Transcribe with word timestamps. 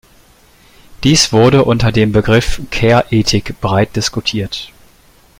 Dies 1.03 1.31
wurde 1.31 1.63
unter 1.63 1.91
dem 1.91 2.11
Begriff 2.11 2.59
Care-Ethik 2.71 3.61
breit 3.61 3.95
diskutiert. 3.95 4.71